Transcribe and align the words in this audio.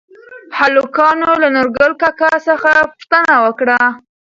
هلکانو 0.59 1.31
له 1.41 1.47
نورګل 1.55 1.91
کاکا 2.01 2.31
څخه 2.47 2.71
پوښتنه 2.91 3.33
وکړه؟ 3.45 3.79